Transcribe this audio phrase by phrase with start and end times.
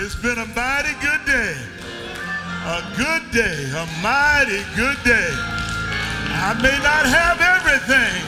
[0.00, 1.58] It's been a mighty good day.
[2.70, 5.30] A good day, a mighty good day.
[6.38, 8.22] I may not have everything,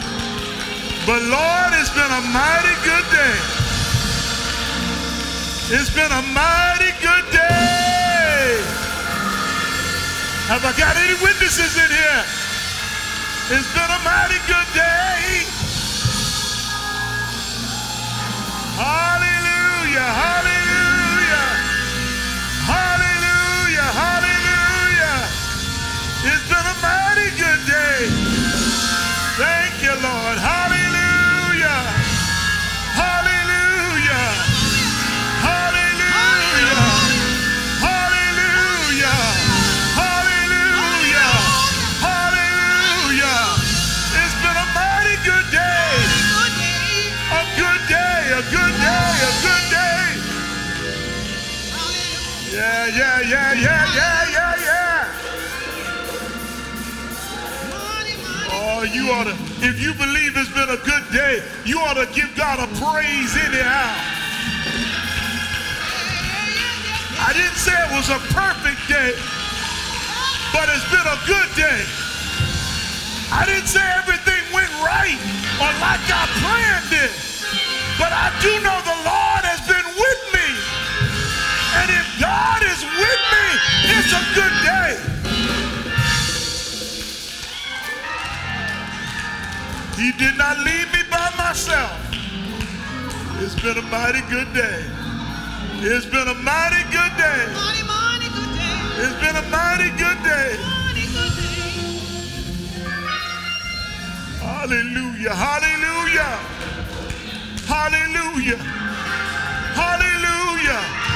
[1.06, 3.38] but Lord, it's been a mighty good day.
[5.78, 8.58] It's been a mighty good day.
[10.50, 12.22] Have I got any witnesses in here?
[13.54, 15.46] It's been a mighty good day.
[18.74, 20.49] Hallelujah, hallelujah,
[59.70, 63.38] if you believe it's been a good day, you ought to give God a praise
[63.38, 63.94] anyhow.
[67.22, 69.14] I didn't say it was a perfect day,
[70.50, 71.86] but it's been a good day.
[73.30, 75.22] I didn't say everything went right
[75.62, 77.14] or like I planned it,
[77.94, 80.48] but I do know the Lord has been with me.
[81.78, 83.46] And if God is with me,
[83.94, 84.49] it's a good
[90.00, 91.92] He did not leave me by myself.
[93.42, 94.84] It's been a mighty good day.
[95.84, 97.44] It's been a mighty good day.
[98.96, 100.56] It's been a mighty good day.
[104.40, 105.34] Hallelujah.
[105.34, 106.32] Hallelujah.
[107.68, 108.56] Hallelujah.
[109.76, 111.09] Hallelujah.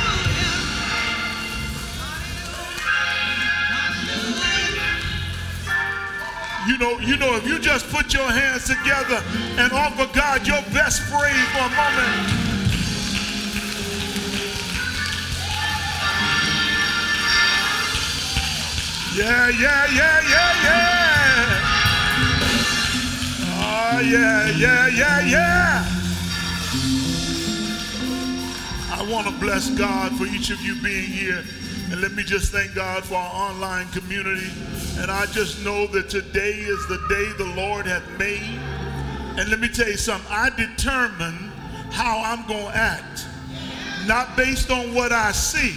[6.67, 9.23] You know, you know, if you just put your hands together
[9.59, 12.45] and offer God your best praise for a moment.
[19.15, 21.61] Yeah, yeah, yeah, yeah, yeah.
[23.61, 25.85] Oh, yeah, yeah, yeah, yeah.
[28.91, 31.45] I want to bless God for each of you being here.
[31.91, 34.51] And let me just thank God for our online community.
[34.99, 38.59] And I just know that today is the day the Lord hath made.
[39.39, 40.31] And let me tell you something.
[40.31, 41.53] I determine
[41.91, 43.27] how I'm going to act,
[44.07, 45.75] not based on what I see.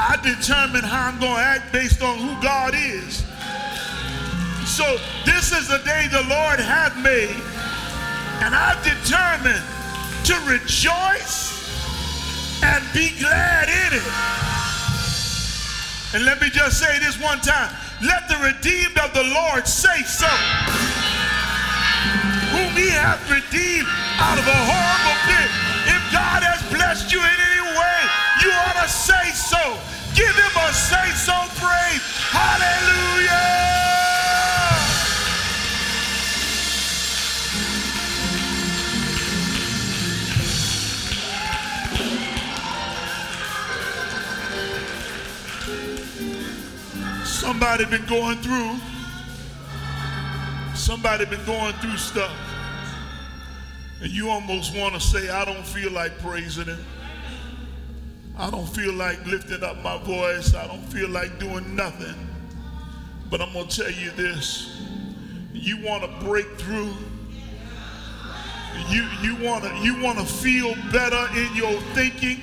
[0.00, 3.24] I determine how I'm going to act based on who God is.
[4.66, 7.36] So this is the day the Lord hath made,
[8.42, 9.62] and I've determined
[10.24, 11.53] to rejoice
[12.64, 14.06] and be glad in it.
[16.14, 17.74] And let me just say this one time.
[18.00, 20.30] Let the redeemed of the Lord say so.
[22.54, 23.88] Whom he hath redeemed
[47.74, 48.76] Somebody been going through.
[50.76, 52.30] Somebody been going through stuff.
[54.00, 56.78] And you almost want to say, I don't feel like praising him.
[58.38, 60.54] I don't feel like lifting up my voice.
[60.54, 62.14] I don't feel like doing nothing.
[63.28, 64.80] But I'm going to tell you this.
[65.52, 66.94] You want to break through.
[68.88, 72.38] You, you want to you want to feel better in your thinking.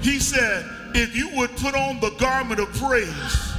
[0.00, 0.64] He said,
[0.94, 3.53] if you would put on the garment of praise,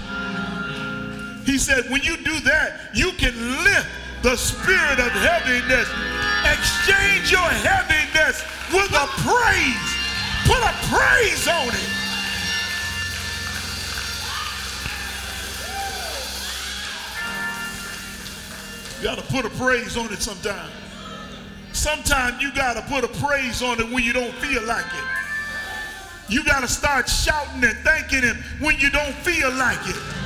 [1.45, 3.33] he said, when you do that, you can
[3.63, 3.87] lift
[4.23, 5.87] the spirit of heaviness.
[6.51, 8.41] Exchange your heaviness
[8.73, 9.95] with a praise.
[10.45, 11.95] Put a praise on it.
[18.97, 20.71] You got to put a praise on it sometime.
[21.73, 26.31] Sometimes you got to put a praise on it when you don't feel like it.
[26.33, 30.24] You got to start shouting and thanking him when you don't feel like it.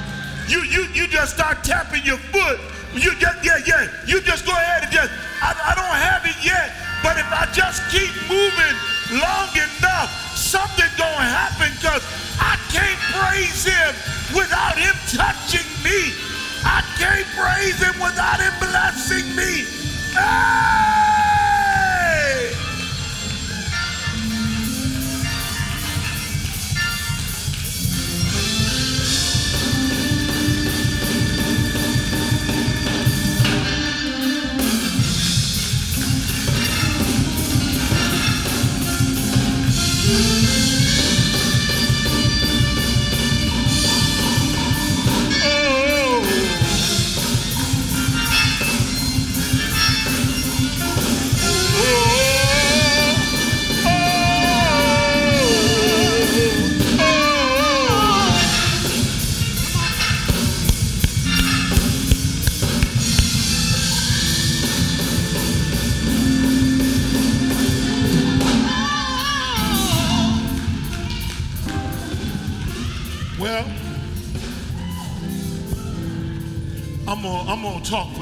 [0.50, 2.60] You, you, you just start tapping your foot.
[2.94, 3.86] You just, yeah, yeah.
[4.08, 5.14] You just go ahead and just,
[5.46, 6.74] I, I don't have it yet,
[7.06, 8.76] but if I just keep moving
[9.22, 12.02] long enough, something gonna happen because
[12.42, 13.94] I can't praise him
[14.34, 16.18] without him touching me.
[16.66, 19.70] I can't praise him without him blessing me.
[20.18, 20.99] Hey!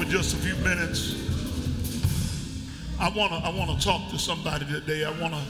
[0.08, 1.16] Just a few minutes.
[2.98, 5.04] I wanna, I wanna talk to somebody today.
[5.04, 5.42] I wanna,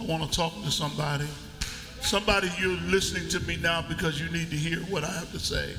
[0.00, 1.26] I wanna talk to somebody.
[2.00, 5.38] Somebody you're listening to me now because you need to hear what I have to
[5.38, 5.74] say.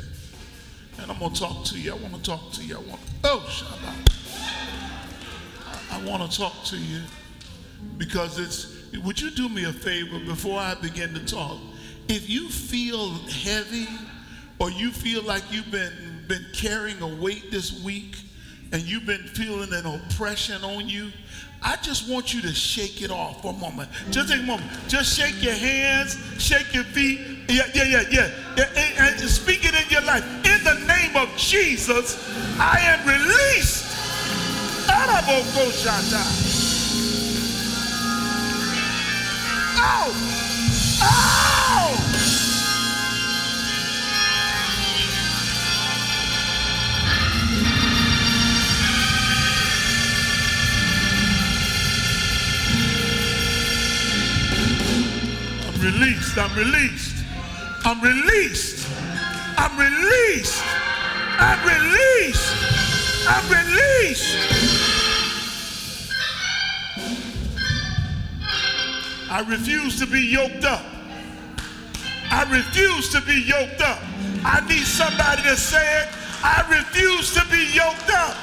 [1.01, 1.91] And I'm gonna talk to you.
[1.91, 2.75] I wanna talk to you.
[2.75, 4.05] I want to, oh, Shabbat.
[5.91, 7.01] I wanna talk to you
[7.97, 11.57] because it's, would you do me a favor before I begin to talk?
[12.07, 13.09] If you feel
[13.43, 13.87] heavy
[14.59, 15.93] or you feel like you've been,
[16.29, 18.15] been carrying a weight this week
[18.71, 21.09] and you've been feeling an oppression on you,
[21.61, 23.89] I just want you to shake it off for a moment.
[24.11, 24.69] Just take a moment.
[24.87, 27.19] Just shake your hands, shake your feet.
[27.49, 28.29] Yeah, yeah, yeah, yeah.
[28.57, 30.23] And, and speak it in your life.
[30.45, 32.15] In the name of Jesus,
[32.59, 33.87] I am released.
[39.81, 40.13] Oh!
[41.01, 41.68] Oh!
[55.83, 56.37] Released.
[56.37, 57.25] I'm released.
[57.85, 58.87] I'm released.
[59.57, 60.63] I'm released.
[61.39, 62.53] I'm released.
[63.27, 64.35] I'm released.
[69.31, 70.83] I refuse to be yoked up.
[72.31, 73.99] I refuse to be yoked up.
[74.43, 76.09] I need somebody to say it.
[76.43, 78.35] I refuse to be yoked up.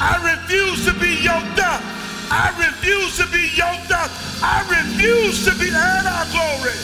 [0.00, 1.95] I refuse to be yoked up.
[2.30, 4.10] I refuse to be yoked up.
[4.42, 6.74] I refuse to be and our glory.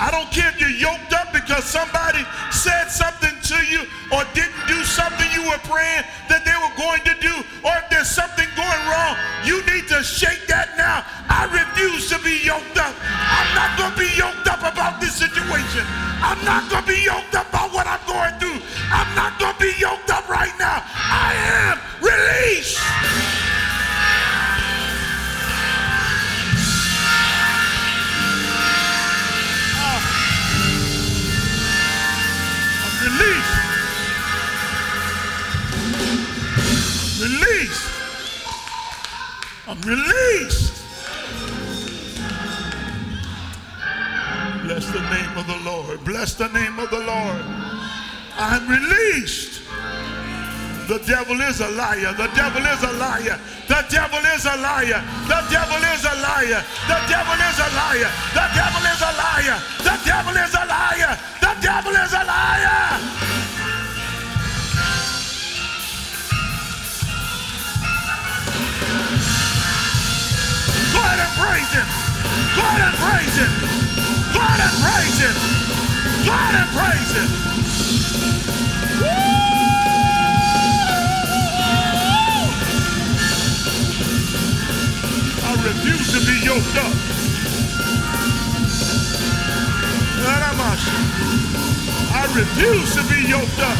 [0.00, 4.66] I don't care if you're yoked up because somebody said something to you or didn't
[4.66, 8.48] do something you were praying that they were going to do, or if there's something
[8.88, 11.04] wrong, you need to shake that now.
[11.28, 12.94] I refuse to be yoked up.
[13.00, 15.84] I'm not going to be yoked up about this situation.
[16.20, 18.60] I'm not going to be yoked up about what I'm going through.
[18.92, 20.84] I'm not going to be yoked up right now.
[20.86, 22.78] I am released.
[22.78, 23.39] released.
[39.84, 40.82] Released.
[44.62, 46.04] Bless the name of the Lord.
[46.04, 47.42] Bless the name of the Lord.
[48.36, 49.62] I'm released.
[50.88, 52.12] The devil is a liar.
[52.14, 53.38] The devil is a liar.
[53.68, 55.02] The devil is a liar.
[55.30, 56.62] The devil is a liar.
[56.90, 58.10] The devil is a liar.
[58.34, 59.58] The devil is a liar.
[59.86, 61.18] The devil is a liar.
[61.40, 63.19] The devil is a liar.
[71.40, 71.88] Praise him.
[72.56, 73.52] Go ahead and praise him.
[74.34, 75.36] Go ahead and praise him.
[76.26, 77.28] Go ahead and praise him.
[85.48, 86.94] I refuse to be yoked up.
[92.12, 93.78] I refuse to be yoked up.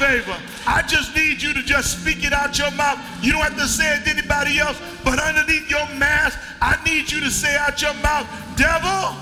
[0.00, 0.36] Favor.
[0.66, 2.98] I just need you to just speak it out your mouth.
[3.22, 7.12] You don't have to say it to anybody else, but underneath your mask, I need
[7.12, 8.26] you to say out your mouth,
[8.56, 9.12] devil,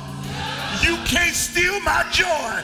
[0.79, 2.63] you can't steal my joy.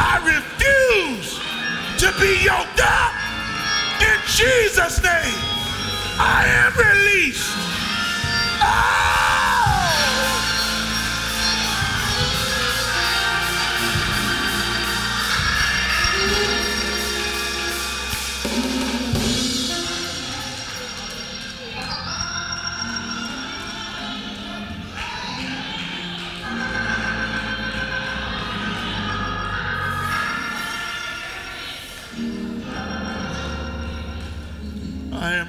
[0.00, 1.36] I refuse
[2.00, 3.12] to be yoked up.
[4.00, 5.38] In Jesus' name,
[6.16, 7.52] I am released.
[8.64, 9.53] Ah!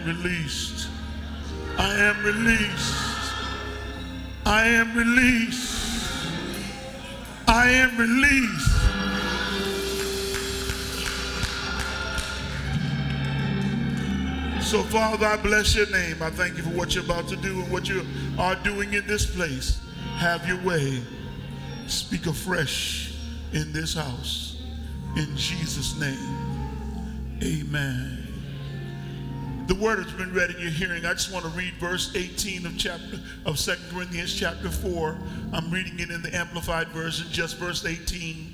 [0.06, 0.88] Released.
[1.78, 2.96] I am released.
[4.46, 6.20] I am released.
[7.48, 8.72] I am released.
[14.66, 16.22] So, Father, I bless your name.
[16.22, 18.06] I thank you for what you're about to do and what you
[18.40, 19.80] are doing in this place.
[20.18, 21.02] Have your way.
[21.88, 23.14] Speak afresh
[23.54, 24.58] in this house.
[25.18, 28.25] In Jesus' name, amen.
[29.68, 31.08] The word has been read in your hearing.
[31.08, 35.18] I just want to read verse 18 of chapter of Second Corinthians chapter 4.
[35.54, 38.54] I'm reading it in the amplified version, just verse 18.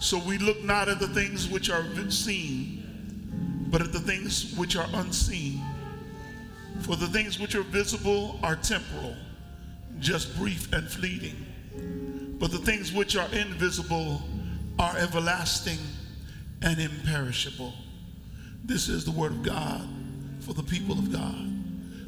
[0.00, 4.74] So we look not at the things which are seen, but at the things which
[4.74, 5.62] are unseen.
[6.80, 9.14] For the things which are visible are temporal,
[10.00, 11.46] just brief and fleeting.
[12.40, 14.22] But the things which are invisible
[14.80, 15.78] are everlasting
[16.60, 17.72] and imperishable.
[18.64, 19.88] This is the word of God
[20.48, 21.52] for the people of God.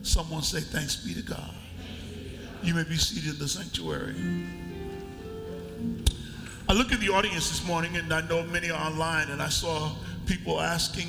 [0.03, 1.55] Someone say, Thanks be to God.
[2.63, 4.15] You may be seated in the sanctuary.
[6.67, 9.51] I look at the audience this morning, and I know many are online, and I
[9.51, 9.93] saw
[10.25, 11.09] people asking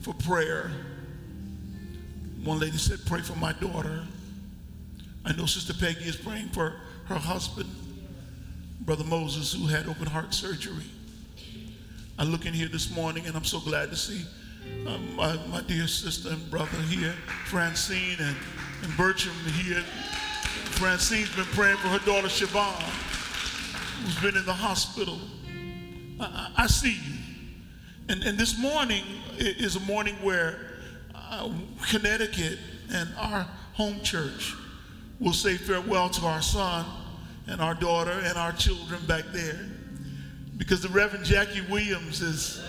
[0.00, 0.72] for prayer.
[2.42, 4.04] One lady said, Pray for my daughter.
[5.24, 6.74] I know Sister Peggy is praying for
[7.04, 7.70] her husband,
[8.80, 10.86] Brother Moses, who had open heart surgery.
[12.18, 14.24] I look in here this morning, and I'm so glad to see
[14.86, 17.14] um, my, my, dear sister and brother here,
[17.46, 18.36] Francine, and,
[18.82, 19.82] and Bertram here.
[20.78, 22.80] Francine's been praying for her daughter, Siobhan,
[24.02, 25.18] who's been in the hospital.
[26.20, 27.18] I, I see you.
[28.08, 29.04] And, and this morning
[29.38, 30.58] is a morning where
[31.14, 31.50] uh,
[31.90, 32.58] Connecticut
[32.92, 34.54] and our home church
[35.20, 36.86] will say farewell to our son
[37.46, 39.58] and our daughter and our children back there.
[40.56, 42.62] Because the Reverend Jackie Williams is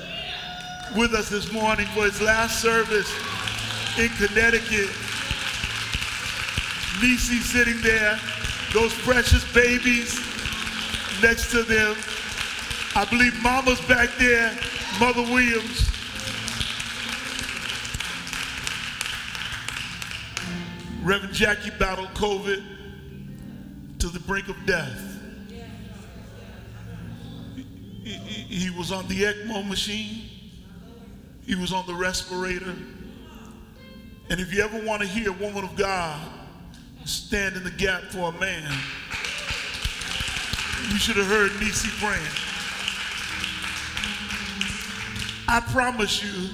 [0.96, 3.12] with us this morning for his last service
[3.98, 4.89] in Connecticut.
[7.01, 8.19] Nisi sitting there,
[8.74, 10.19] those precious babies
[11.22, 11.96] next to them.
[12.96, 14.58] I believe Mama's back there,
[15.00, 15.89] Mother Williams.
[21.03, 22.62] Reverend Jackie battled COVID
[24.00, 25.22] to the brink of death.
[28.03, 30.28] He, he, he was on the ECMO machine.
[31.50, 32.75] He was on the respirator.
[34.29, 36.22] And if you ever want to hear a woman of God
[37.06, 38.72] stand in the gap for a man,
[40.91, 42.22] you should have heard Nisi praying.
[45.48, 46.51] I promise you,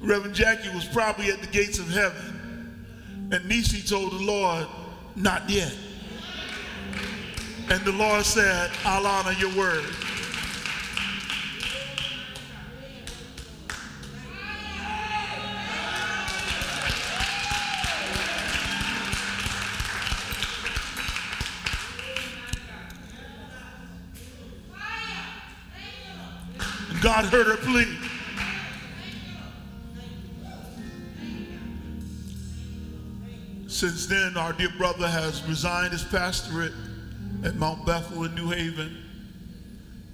[0.00, 3.28] Reverend Jackie was probably at the gates of heaven.
[3.30, 4.66] And Nisi told the Lord,
[5.14, 5.76] not yet.
[7.68, 9.84] And the Lord said, I'll honor your word.
[27.26, 27.84] Heard her plea.
[33.66, 36.72] Since then, our dear brother has resigned his pastorate
[37.44, 39.04] at Mount Bethel in New Haven.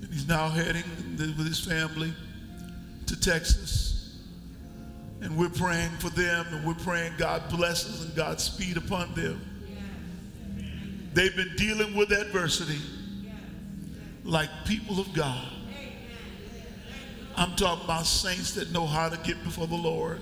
[0.01, 0.83] And he's now heading
[1.19, 2.13] with his family
[3.07, 4.17] to Texas.
[5.21, 9.41] And we're praying for them and we're praying God blesses and God speed upon them.
[11.13, 12.81] They've been dealing with adversity
[14.25, 15.54] like people of God.
[17.37, 20.21] I'm talking about saints that know how to get before the Lord.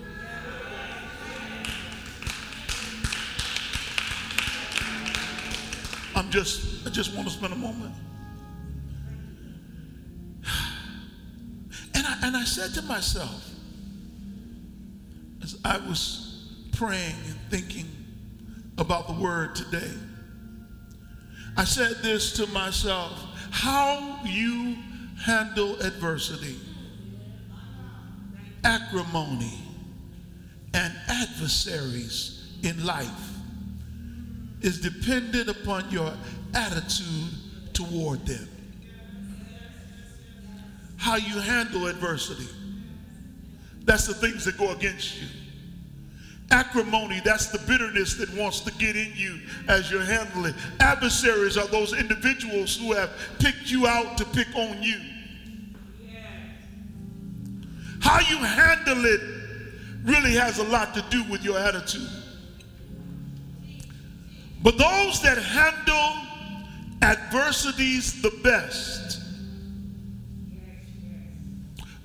[6.14, 7.95] I'm just, I just want to spend a moment.
[11.95, 13.50] And I, and I said to myself,
[15.42, 17.87] as I was praying and thinking
[18.78, 19.90] about the word today,
[21.57, 23.12] I said this to myself
[23.50, 24.78] how you
[25.19, 26.57] handle adversity
[28.64, 29.59] acrimony,
[30.75, 33.09] and adversaries in life
[34.62, 36.12] is dependent upon your
[36.54, 37.33] attitude
[37.73, 38.49] toward them.
[40.97, 42.49] How you handle adversity.
[43.85, 45.26] That's the things that go against you.
[46.52, 50.54] Acrimony, that's the bitterness that wants to get in you as you're handling.
[50.81, 55.00] Adversaries are those individuals who have picked you out to pick on you.
[58.02, 59.21] How you handle it
[60.02, 62.09] really has a lot to do with your attitude.
[64.61, 66.14] But those that handle
[67.00, 69.21] adversities the best,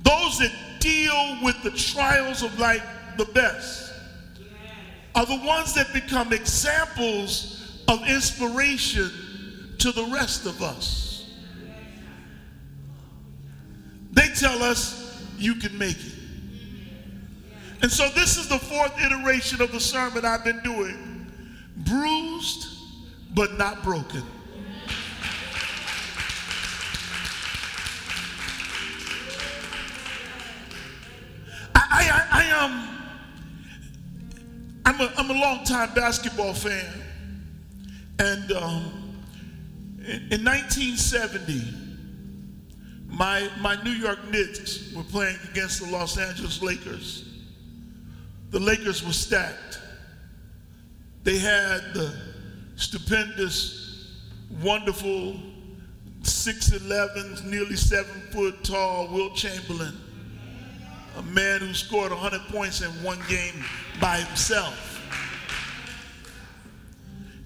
[0.04, 2.88] those that deal with the trials of life
[3.18, 3.92] the best,
[5.16, 9.10] are the ones that become examples of inspiration
[9.80, 11.28] to the rest of us.
[14.12, 15.07] They tell us
[15.38, 16.14] you can make it.
[17.82, 21.28] And so this is the fourth iteration of the sermon I've been doing.
[21.78, 22.68] Bruised,
[23.36, 24.24] but not broken.
[31.76, 32.72] I, I, I, am.
[32.72, 32.88] Um,
[35.18, 37.04] I'm a long-time basketball fan.
[38.20, 39.22] And um,
[40.00, 41.87] in, in 1970,
[43.08, 47.26] my, my New York Knicks were playing against the Los Angeles Lakers.
[48.52, 49.80] The Lakers were stacked.
[51.24, 52.14] They had the
[52.76, 54.14] stupendous,
[54.62, 55.36] wonderful
[56.22, 59.94] 6'11, nearly seven foot tall Wilt Chamberlain,
[61.18, 63.64] a man who scored 100 points in one game
[64.00, 64.94] by himself.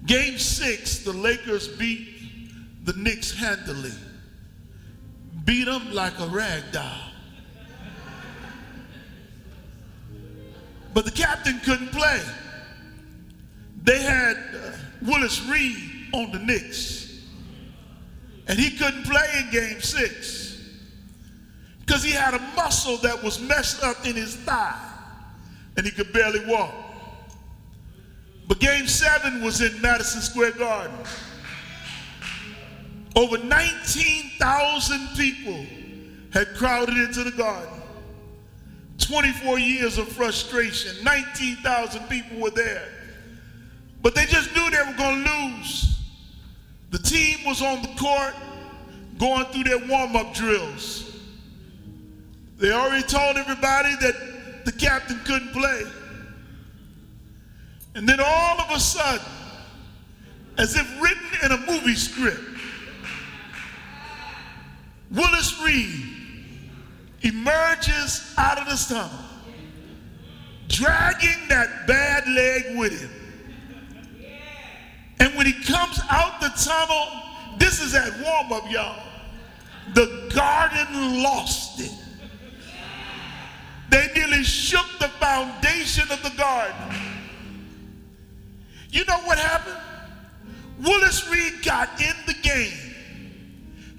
[0.06, 2.08] Game six, the Lakers beat
[2.84, 3.92] the Knicks handily,
[5.44, 7.10] beat them like a rag doll.
[10.94, 12.20] But the captain couldn't play.
[13.82, 14.72] They had uh,
[15.02, 15.76] Willis Reed
[16.12, 17.22] on the Knicks,
[18.46, 20.42] and he couldn't play in game six
[21.80, 24.92] because he had a muscle that was messed up in his thigh
[25.76, 26.72] and he could barely walk.
[28.48, 30.96] But game seven was in Madison Square Garden.
[33.14, 35.66] Over 19,000 people
[36.32, 37.68] had crowded into the garden.
[38.98, 42.88] 24 years of frustration, 19,000 people were there.
[44.00, 46.00] But they just knew they were going to lose.
[46.90, 48.34] The team was on the court
[49.18, 51.20] going through their warm up drills.
[52.58, 55.82] They already told everybody that the captain couldn't play.
[57.94, 59.26] And then all of a sudden,
[60.58, 62.51] as if written in a movie script,
[65.12, 65.90] Willis Reed
[67.22, 69.10] emerges out of the tunnel,
[70.68, 73.10] dragging that bad leg with him.
[75.20, 77.06] And when he comes out the tunnel,
[77.58, 79.02] this is at warm up, y'all.
[79.94, 81.92] The garden lost it.
[83.90, 86.96] They nearly shook the foundation of the garden.
[88.90, 89.76] You know what happened?
[90.82, 92.91] Willis Reed got in the game.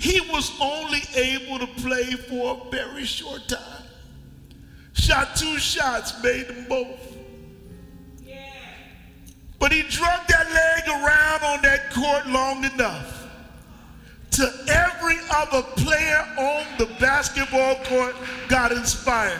[0.03, 3.83] He was only able to play for a very short time.
[4.91, 7.15] Shot two shots, made them both.
[9.59, 13.29] But he drug that leg around on that court long enough
[14.31, 18.13] to every other player on the basketball court
[18.49, 19.39] got inspired.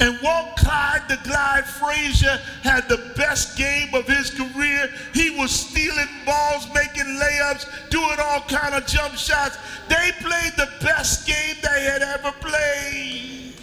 [0.00, 4.90] And Walt Clyde, the Glide Frazier, had the best game of his career.
[5.12, 9.58] He was stealing balls, making layups, doing all kind of jump shots.
[9.88, 13.54] They played the best game they had ever played.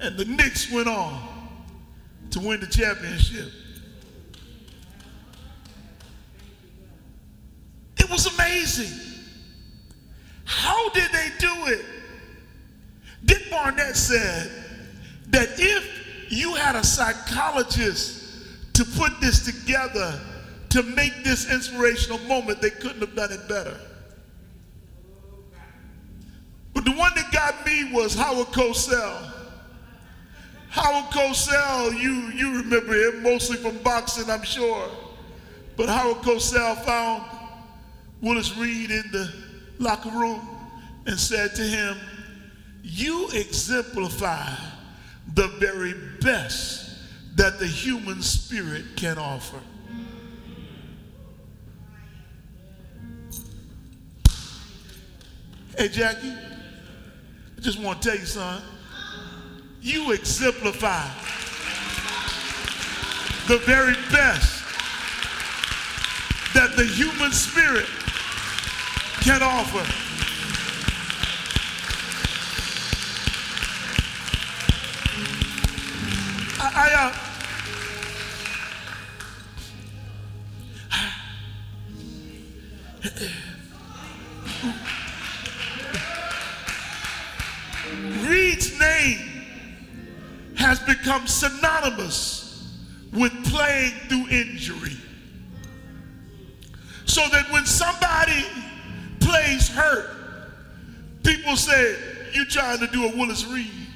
[0.00, 1.28] And the Knicks went on
[2.30, 3.52] to win the championship.
[7.98, 8.98] It was amazing.
[10.44, 11.84] How did they do it?
[13.24, 14.50] Dick Barnett said
[15.28, 20.20] that if you had a psychologist to put this together
[20.70, 23.76] to make this inspirational moment, they couldn't have done it better.
[26.74, 29.32] But the one that got me was Howard Cosell.
[30.70, 34.88] Howard Cosell, you, you remember him mostly from boxing, I'm sure.
[35.76, 37.24] But Howard Cosell found
[38.20, 39.32] Willis Reed in the
[39.78, 40.46] locker room
[41.06, 41.96] and said to him,
[42.88, 44.48] you exemplify
[45.34, 46.98] the very best
[47.36, 49.60] that the human spirit can offer.
[55.76, 58.62] Hey, Jackie, I just want to tell you, son,
[59.82, 61.08] you exemplify
[63.48, 64.64] the very best
[66.54, 67.86] that the human spirit
[69.20, 70.07] can offer.
[76.80, 77.12] I,
[88.20, 89.18] Reed's name
[90.56, 92.72] has become synonymous
[93.12, 94.96] with playing through injury.
[97.06, 98.44] So that when somebody
[99.18, 100.10] plays hurt,
[101.24, 101.96] people say,
[102.34, 103.87] you're trying to do a Willis Reed.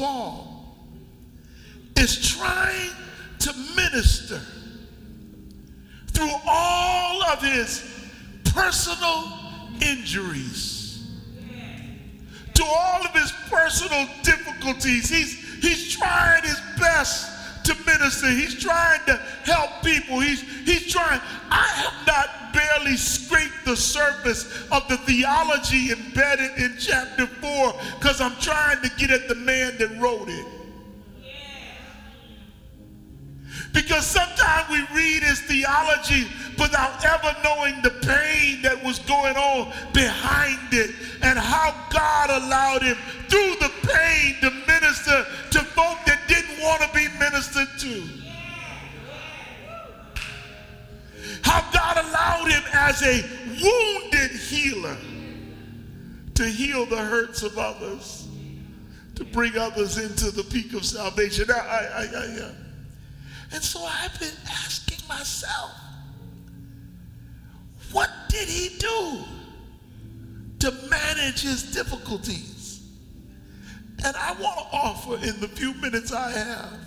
[0.00, 0.64] Paul
[1.94, 2.90] is trying
[3.40, 4.40] to minister
[6.12, 7.84] through all of his
[8.46, 9.30] personal
[9.82, 11.06] injuries,
[12.54, 15.10] to all of his personal difficulties.
[15.10, 18.30] He's, he's trying his best to minister.
[18.30, 20.18] He's trying to help people.
[20.20, 21.20] He's, he's trying.
[21.50, 28.20] I have not barely scraped the surface of the theology embedded in chapter 4 because
[28.20, 30.46] I'm trying to get at the man that wrote it.
[33.72, 36.26] Because sometimes we read his theology
[36.58, 40.90] without ever knowing the pain that was going on behind it
[41.22, 42.96] and how God allowed him
[43.28, 48.20] through the pain to minister to folk that didn't want to be ministered to.
[51.42, 53.22] How God allowed him as a
[53.62, 54.96] wounded healer
[56.34, 58.28] to heal the hurts of others,
[59.14, 61.50] to bring others into the peak of salvation.
[61.50, 62.50] I, I, I, I,
[63.52, 65.72] and so I've been asking myself,
[67.92, 69.24] what did he do
[70.60, 72.88] to manage his difficulties?
[74.04, 76.78] And I want to offer in the few minutes I have,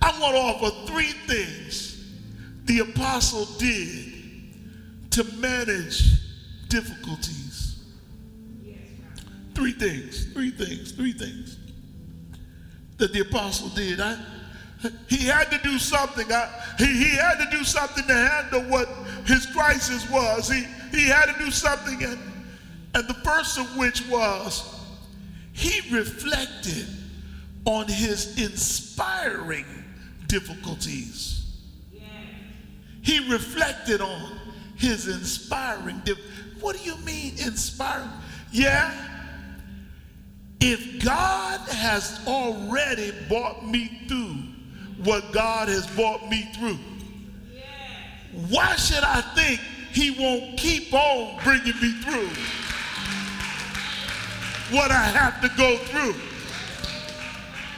[0.00, 2.14] I want to offer three things
[2.64, 4.07] the apostle did
[5.18, 6.12] to manage
[6.68, 7.82] difficulties.
[9.52, 11.58] Three things, three things, three things
[12.98, 13.98] that the apostle did.
[13.98, 14.16] I,
[15.08, 16.30] he had to do something.
[16.30, 18.88] I, he, he had to do something to handle what
[19.26, 20.48] his crisis was.
[20.48, 22.20] He, he had to do something, and,
[22.94, 24.72] and the first of which was
[25.52, 26.86] he reflected
[27.64, 29.66] on his inspiring
[30.28, 31.34] difficulties.
[33.02, 34.38] He reflected on
[34.78, 36.02] his inspiring.
[36.60, 38.08] What do you mean inspiring?
[38.50, 38.92] Yeah.
[40.60, 44.34] If God has already brought me through
[45.04, 46.78] what God has brought me through.
[48.50, 49.60] Why should I think
[49.92, 52.28] he won't keep on bringing me through
[54.76, 56.14] what I have to go through?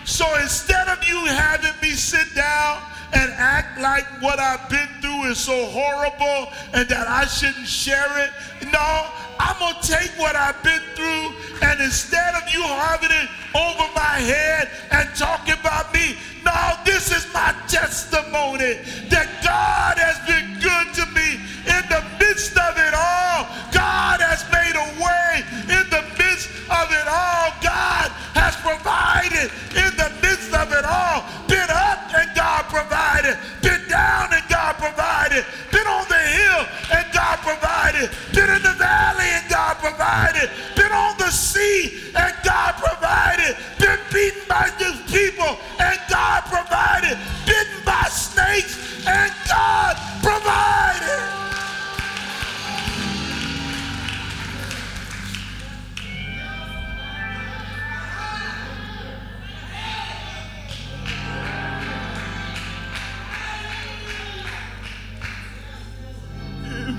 [0.04, 2.82] So instead of you having me sit down
[3.12, 4.88] and act like what I've been
[5.24, 8.30] is so horrible and that I shouldn't share it,
[8.72, 9.06] no,
[9.38, 13.88] I'm going to take what I've been through and instead of you having it over
[13.94, 18.78] my head and talking about me, no, this is my testimony
[19.08, 20.49] that God has been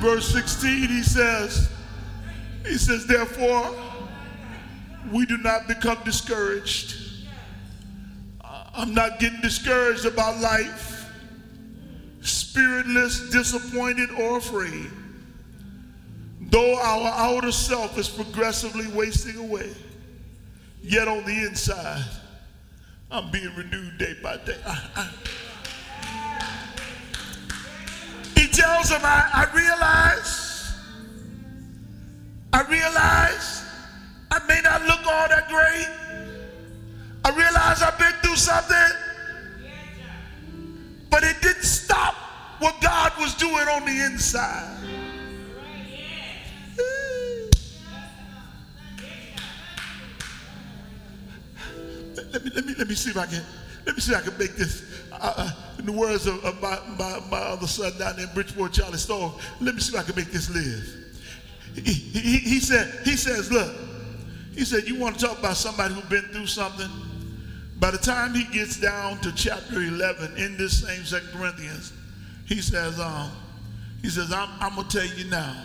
[0.01, 1.69] verse 16, he says,
[2.65, 3.75] he says, therefore,
[5.11, 6.95] we do not become discouraged.
[8.43, 11.09] Uh, I'm not getting discouraged about life,
[12.21, 14.89] spiritless, disappointed, or afraid.
[16.41, 19.71] Though our outer self is progressively wasting away,
[20.81, 22.03] yet on the inside,
[23.11, 24.57] I'm being renewed day by day.
[24.65, 25.09] I, I,
[28.35, 30.73] he tells him, I, I realize,
[32.53, 33.63] I realize
[34.31, 35.87] I may not look all that great.
[37.23, 38.77] I realize I've been through something,
[41.09, 42.15] but it didn't stop
[42.59, 44.77] what God was doing on the inside.
[52.33, 53.43] Let me, let me, let me see if I can,
[53.85, 56.61] let me see if I can make this, uh, uh, in the words of, of
[56.61, 59.99] my, my, my, other son down there in Bridgeport, Charlie Storm, let me see if
[59.99, 61.83] I can make this live.
[61.83, 63.73] He, he, he said, he says, look,
[64.53, 66.87] he said, you want to talk about somebody who's been through something?
[67.79, 71.93] By the time he gets down to chapter 11 in this same Second Corinthians,
[72.45, 73.31] he says, um,
[74.03, 75.63] he says, I'm, I'm going to tell you now.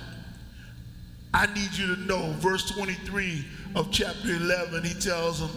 [1.35, 5.51] I need you to know, verse 23 of chapter 11, he tells them,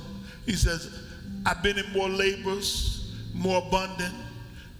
[0.45, 0.99] he says,
[1.45, 4.13] I've been in more labors, more abundant,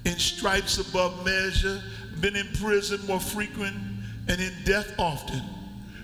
[0.05, 1.81] in stripes above measure,
[2.21, 3.75] been in prison more frequent,
[4.27, 5.41] and in death often.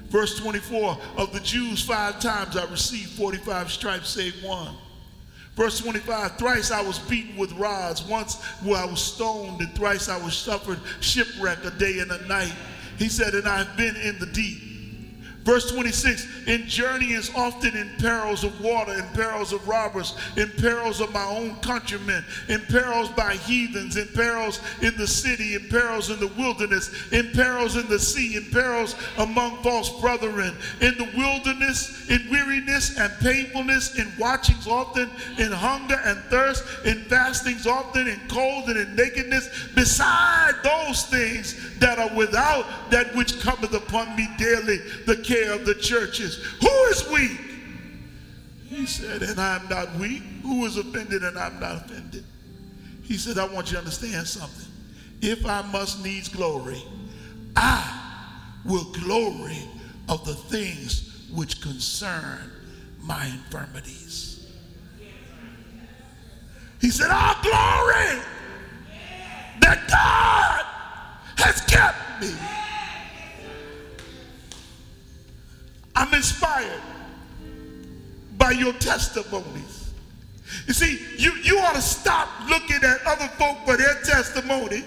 [0.09, 4.75] Verse 24 of the Jews, five times I received 45 stripes, save one.
[5.55, 10.09] Verse 25, thrice I was beaten with rods, once where I was stoned, and thrice
[10.09, 12.53] I was suffered shipwreck a day and a night.
[12.97, 14.64] He said, and I've been in the deep
[15.45, 20.99] Verse 26 In journeyings, often in perils of water, in perils of robbers, in perils
[21.01, 26.09] of my own countrymen, in perils by heathens, in perils in the city, in perils
[26.09, 31.09] in the wilderness, in perils in the sea, in perils among false brethren, in the
[31.15, 38.07] wilderness, in weariness and painfulness, in watchings often, in hunger and thirst, in fastings often,
[38.07, 44.15] in cold and in nakedness, beside those things that are without, that which cometh upon
[44.15, 46.43] me daily, the care of the churches.
[46.59, 47.39] Who is weak?
[48.67, 50.23] He said, and I'm not weak.
[50.41, 52.25] Who is offended and I'm not offended?
[53.03, 54.71] He said, I want you to understand something.
[55.21, 56.81] If I must needs glory,
[57.55, 58.01] I
[58.65, 59.59] will glory
[60.09, 62.51] of the things which concern
[63.01, 64.47] my infirmities.
[66.81, 68.21] He said, I'll glory
[69.65, 70.63] that God
[71.37, 72.31] has kept me.
[75.95, 76.81] I'm inspired
[78.37, 79.89] by your testimonies.
[80.67, 84.83] You see, you, you ought to stop looking at other folk for their testimony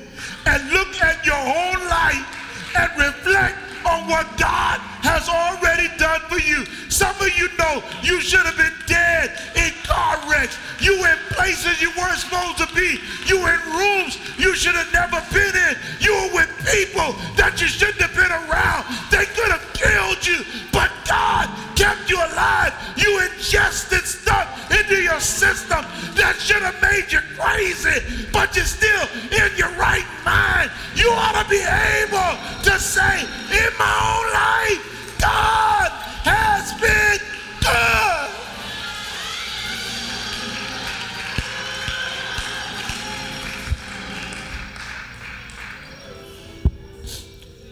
[0.47, 6.39] and look at your own life and reflect on what God has already done for
[6.39, 6.65] you.
[6.91, 10.59] Some of you know you should have been dead in car wrecks.
[10.81, 12.99] You in places you weren't supposed to be.
[13.27, 15.75] You in rooms you should have never been in.
[16.01, 18.87] You were with people that you shouldn't have been around.
[19.11, 22.75] They could have killed you, but God kept you alive.
[22.97, 24.49] You ingested stuff
[24.89, 30.07] into your system that should have made you crazy, but you're still in your right
[30.25, 30.71] mind.
[30.95, 35.91] You ought to be able to say, in my own life, God
[36.25, 37.19] has been
[37.61, 38.29] good.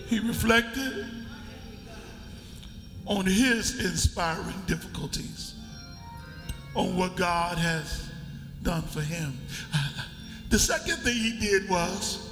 [0.08, 1.06] He reflected
[3.06, 5.54] on his inspiring difficulties,
[6.76, 8.08] on what God has
[8.62, 9.36] done for him.
[10.48, 12.24] The second thing he did was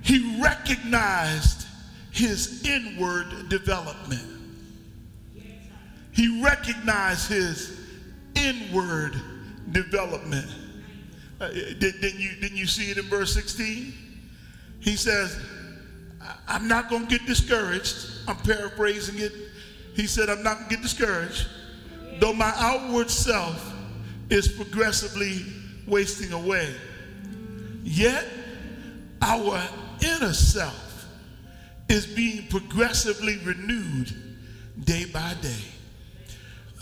[0.00, 1.66] he recognized
[2.12, 4.24] his inward development.
[6.12, 7.78] He recognized his
[8.34, 9.20] inward
[9.70, 10.46] development.
[11.38, 13.92] Uh, did, didn't, you, didn't you see it in verse 16?
[14.80, 15.38] He says,
[16.48, 17.96] I'm not going to get discouraged.
[18.26, 19.32] I'm paraphrasing it.
[19.94, 21.46] He said, I'm not going to get discouraged,
[22.20, 23.74] though my outward self
[24.30, 25.44] is progressively
[25.86, 26.74] wasting away.
[27.84, 28.24] Yet,
[29.22, 29.62] our
[30.02, 31.06] inner self
[31.88, 34.12] is being progressively renewed
[34.84, 35.62] day by day.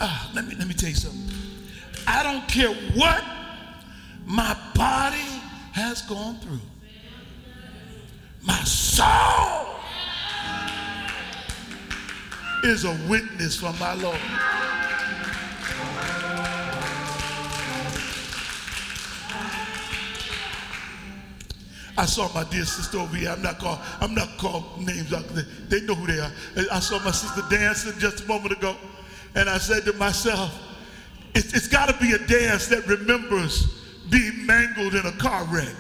[0.01, 1.31] Ah, let me let me tell you something.
[2.07, 3.25] I don't care what
[4.27, 5.19] my body
[5.73, 6.61] has gone through.
[8.43, 9.77] My soul
[12.65, 14.19] is a witness for my Lord.
[21.97, 23.31] I saw my dear sister over here.
[23.31, 23.79] I'm not called.
[24.01, 25.11] I'm not called names.
[25.69, 26.31] They know who they are.
[26.73, 28.77] I saw my sister dancing just a moment ago,
[29.35, 30.53] and I said to myself,
[31.35, 35.75] "It's, it's got to be a dance that remembers being mangled in a car wreck."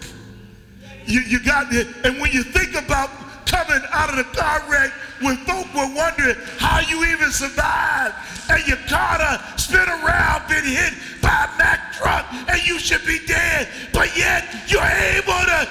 [1.06, 1.86] You, you got it.
[2.04, 3.10] And when you think about
[3.46, 8.14] coming out of the car wreck when folk were wondering how you even survived,
[8.50, 13.04] and your car done spin around, been hit by a Mack truck, and you should
[13.06, 15.68] be dead, but yet you're able to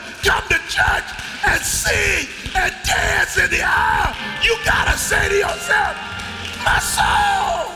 [1.63, 4.15] and sing and dance in the aisle.
[4.43, 5.95] You gotta say to yourself,
[6.65, 7.69] my soul.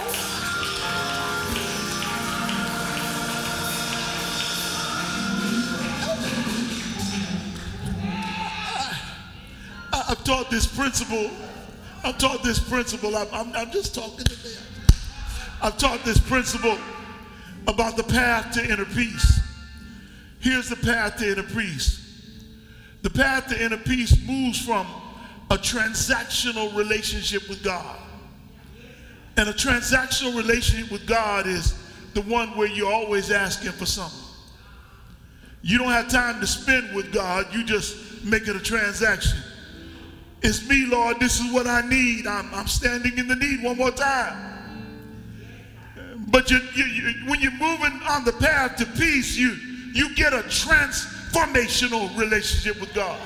[10.10, 11.30] I've taught this principle.
[12.04, 13.16] I've taught this principle.
[13.16, 14.58] I'm, I'm, I'm just talking today.
[15.62, 16.78] I've taught this principle
[17.68, 19.40] about the path to inner peace.
[20.40, 21.97] Here's the path to inner peace.
[23.08, 24.86] The path to inner peace moves from
[25.50, 27.98] a transactional relationship with God.
[29.38, 31.74] And a transactional relationship with God is
[32.16, 34.20] the one where you're always asking for something.
[35.62, 39.40] You don't have time to spend with God, you just make it a transaction.
[40.42, 42.28] It's me, Lord, this is what I need.
[42.28, 44.84] I'm, I'm standing in the need one more time.
[46.28, 49.52] But you, you, you, when you're moving on the path to peace, you,
[49.94, 50.44] you get a
[51.38, 53.20] transformational relationship with God.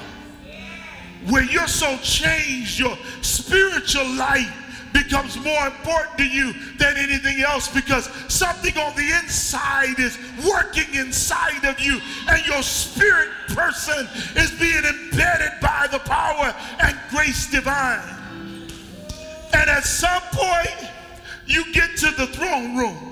[1.30, 4.58] Where you're so changed, your spiritual life
[4.93, 10.93] becomes more important to you than anything else because something on the inside is working
[10.95, 17.50] inside of you and your spirit person is being embedded by the power and grace
[17.50, 18.02] divine.
[19.54, 20.89] And at some point,
[21.45, 23.11] you get to the throne room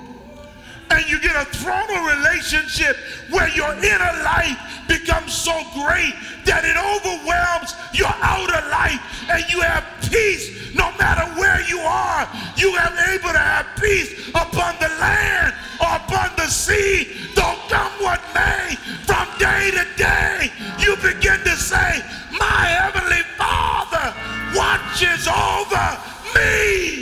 [0.90, 2.96] and you get a thronal relationship
[3.30, 9.00] where your inner life becomes so great that it overwhelms your outer life
[9.30, 12.28] and you have peace no matter where you are.
[12.56, 17.92] You are able to have peace upon the land or upon the sea, though come
[18.02, 18.76] what may,
[19.06, 22.02] from day to day, you begin to say,
[22.38, 24.14] My heavenly Father
[24.54, 25.98] watches over
[26.34, 26.99] me.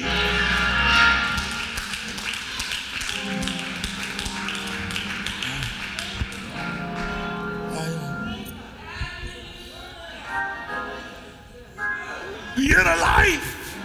[12.78, 13.76] The inner life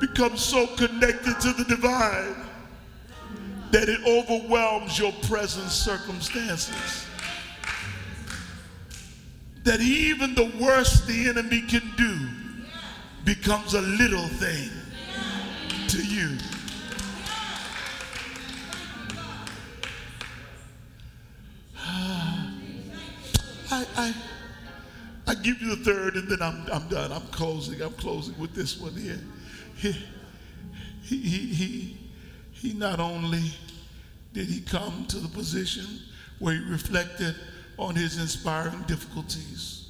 [0.00, 2.36] becomes so connected to the divine
[3.70, 7.06] that it overwhelms your present circumstances.
[9.64, 12.28] That even the worst the enemy can do
[13.24, 14.70] becomes a little thing
[15.88, 16.36] to you.
[23.70, 24.14] I, I,
[25.26, 27.12] I give you the third and then I'm, I'm done.
[27.12, 27.80] I'm closing.
[27.80, 29.20] I'm closing with this one here.
[29.76, 29.92] He,
[31.02, 31.96] he, he, he,
[32.52, 33.42] he not only
[34.32, 35.86] did he come to the position
[36.38, 37.34] where he reflected
[37.78, 39.88] on his inspiring difficulties,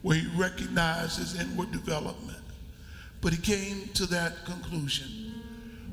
[0.00, 2.38] where he recognized his inward development,
[3.20, 5.34] but he came to that conclusion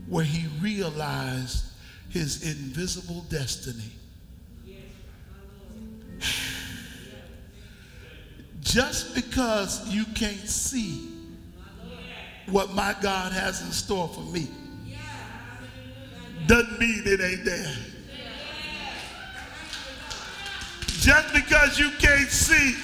[0.07, 1.65] where he realized
[2.09, 3.91] his invisible destiny.
[8.69, 11.09] Just because you can't see
[12.45, 14.47] what my God has in store for me
[16.45, 17.75] doesn't mean it ain't there.
[20.85, 22.75] Just because you can't see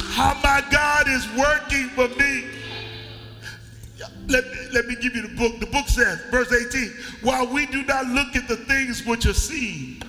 [0.00, 2.46] how my God is working for me.
[4.26, 5.60] Let me, let me give you the book.
[5.60, 6.90] The book says, verse 18,
[7.22, 10.02] while we do not look at the things which are seen,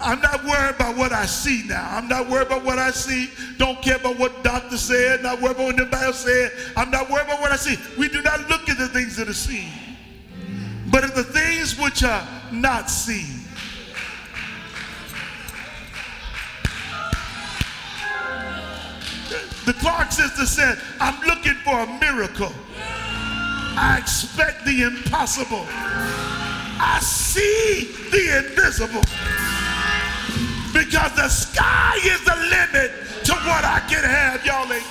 [0.00, 1.86] I'm not worried about what I see now.
[1.90, 3.30] I'm not worried about what I see.
[3.58, 5.22] Don't care about what doctor said.
[5.22, 6.52] Not worried about what anybody said.
[6.74, 7.76] I'm not worried about what I see.
[7.98, 9.70] We do not look at the things that are seen,
[10.90, 13.42] but at the things which are not seen.
[19.66, 22.52] The Clark sister said, I'm looking for a miracle.
[23.76, 25.66] I expect the impossible.
[25.68, 29.02] I see the invisible
[30.84, 32.90] because the sky is the limit
[33.24, 34.44] to what I can have.
[34.44, 34.84] Y'all ain't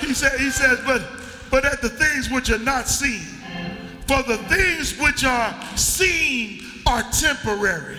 [0.00, 1.02] He said, he says, but
[1.50, 3.22] but at the things which are not seen.
[4.06, 7.98] For the things which are seen are temporary.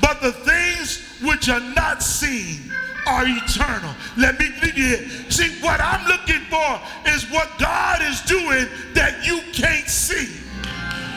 [0.00, 2.70] But the things which are not seen
[3.06, 3.94] are eternal.
[4.16, 5.08] Let me leave you here.
[5.30, 6.80] See, what I'm looking for
[7.10, 10.41] is what God is doing that you can't see.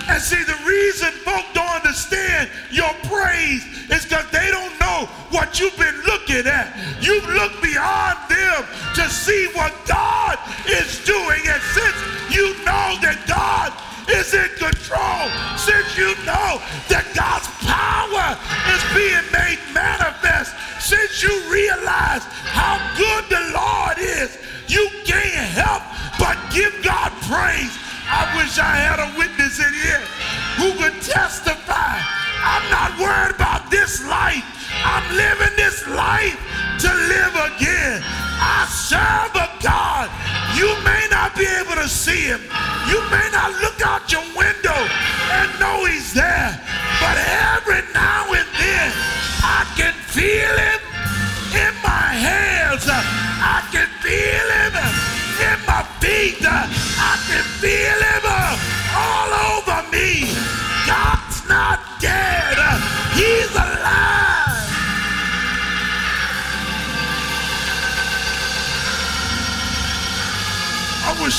[0.08, 5.60] And see, the reason folk don't understand your praise is because they don't know what
[5.60, 6.78] you've been looking at.
[7.02, 8.66] You've looked beyond them
[8.96, 10.38] to see what God
[10.70, 11.42] is doing.
[11.50, 11.98] And since
[12.30, 13.74] you know that God
[14.10, 15.26] is in control,
[15.58, 16.62] since you know
[16.94, 18.38] that God's power
[18.78, 22.22] is being made manifest, since you realize
[22.54, 24.38] how good the Lord is,
[24.68, 25.82] you can't help
[26.20, 27.74] but give God praise
[28.08, 29.18] I wish I had a
[31.16, 31.96] testify.
[32.44, 34.44] I'm not worried about this life.
[34.84, 36.36] I'm living this life
[36.84, 38.04] to live again.
[38.04, 40.12] I serve a God.
[40.60, 42.42] You may not be able to see him.
[42.92, 44.65] You may not look out your window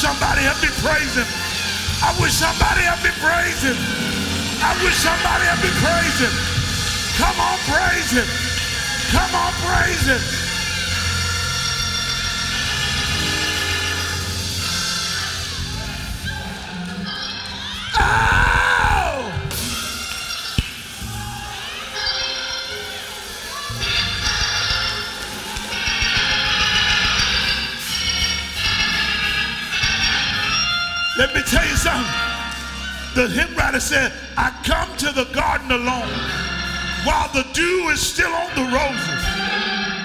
[0.07, 1.27] somebody help me praise him.
[1.99, 3.77] I wish somebody help me praise him.
[4.63, 6.35] I wish somebody help me praise him.
[7.19, 8.29] Come on, praise him.
[9.11, 10.23] Come on, praise him.
[17.99, 18.46] Let
[31.37, 32.13] me tell you something.
[33.15, 36.09] The hymn writer said, I come to the garden alone
[37.05, 39.23] while the dew is still on the roses.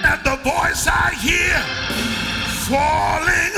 [0.04, 1.56] And the voice I hear
[2.68, 3.54] falling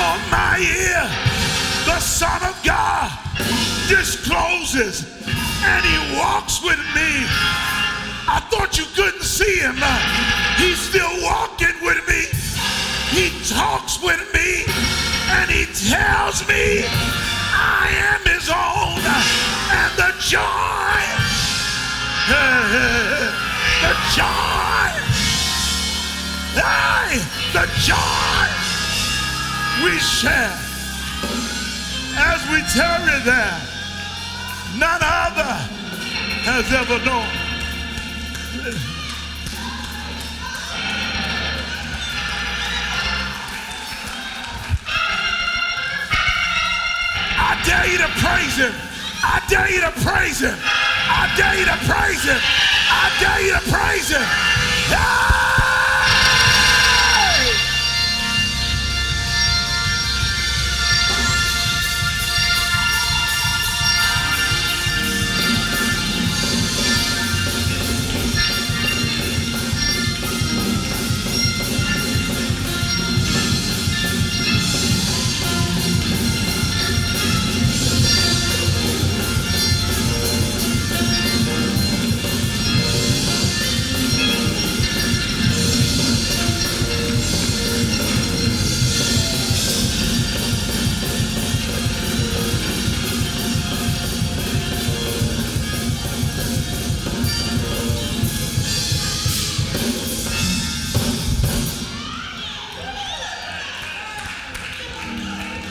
[0.00, 1.04] on my ear,
[1.84, 3.12] the Son of God
[3.88, 5.04] discloses
[5.62, 7.28] and he walks with me.
[8.24, 9.76] I thought you couldn't see him.
[15.90, 19.02] Tells me I am his own.
[19.74, 21.02] And the joy,
[23.82, 24.90] the joy,
[27.52, 28.46] the joy
[29.82, 30.58] we share
[32.22, 33.60] as we tarry there,
[34.78, 35.54] none other
[36.46, 38.89] has ever known.
[47.60, 48.72] I dare you to praise him.
[49.22, 50.56] I dare you to praise him.
[50.56, 52.40] I dare you to praise him.
[52.40, 54.22] I dare you to praise him.
[54.88, 55.59] Hey!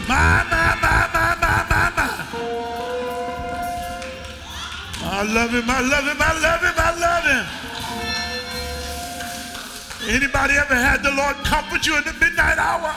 [0.10, 1.30] My, my, my, my.
[5.12, 7.46] I love him, I love him, I love him, I love him.
[10.16, 12.96] Anybody ever had the Lord comfort you in the midnight hour?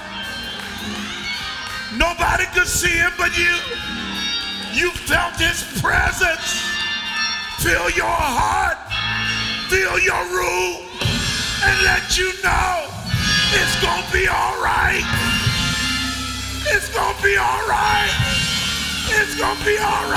[1.99, 3.53] Nobody could see him but you.
[4.73, 6.65] You felt his presence.
[7.59, 8.79] Fill your heart,
[9.69, 10.89] fill your room,
[11.61, 12.89] and let you know
[13.53, 15.52] it's gonna be all right.
[16.75, 18.09] It's gonna be all right.
[19.11, 20.11] It's gonna be all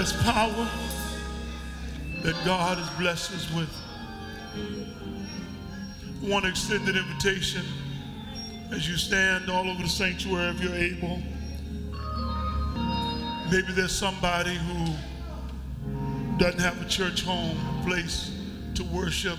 [0.00, 0.66] There's power
[2.22, 3.68] that God has blessed us with.
[6.24, 7.60] I want to extend an invitation
[8.72, 11.20] as you stand all over the sanctuary if you're able.
[13.52, 14.86] Maybe there's somebody who
[16.38, 18.30] doesn't have a church home, a place
[18.76, 19.38] to worship,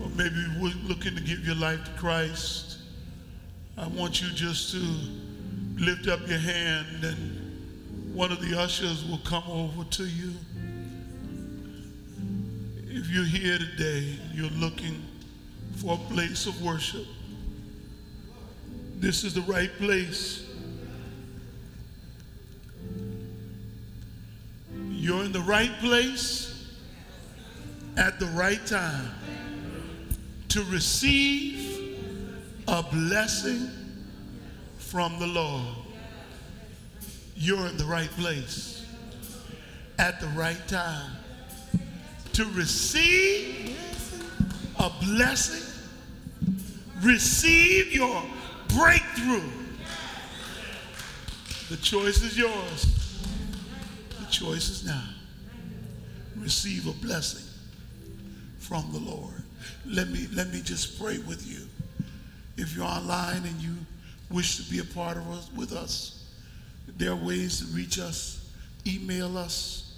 [0.00, 2.78] or maybe we're looking to give your life to Christ.
[3.76, 4.84] I want you just to
[5.80, 7.37] lift up your hand and
[8.12, 10.32] one of the ushers will come over to you.
[12.86, 15.02] If you're here today, you're looking
[15.76, 17.06] for a place of worship,
[18.96, 20.44] this is the right place.
[24.90, 26.74] You're in the right place
[27.96, 29.10] at the right time
[30.48, 31.96] to receive
[32.66, 33.68] a blessing
[34.78, 35.87] from the Lord
[37.38, 38.84] you're in the right place
[39.98, 41.12] at the right time
[42.32, 43.78] to receive
[44.78, 45.62] a blessing,
[47.00, 48.22] receive your
[48.76, 49.48] breakthrough.
[51.70, 53.22] The choice is yours.
[54.18, 55.04] The choice is now.
[56.36, 57.48] Receive a blessing
[58.58, 59.42] from the Lord.
[59.86, 61.66] Let me let me just pray with you.
[62.56, 63.74] If you're online and you
[64.28, 66.17] wish to be a part of us with us,
[66.96, 68.50] there are ways to reach us.
[68.86, 69.94] Email us,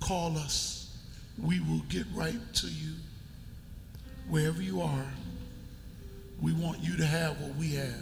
[0.00, 0.96] call us.
[1.42, 2.94] We will get right to you.
[4.28, 5.06] Wherever you are,
[6.42, 7.94] we want you to have what we have.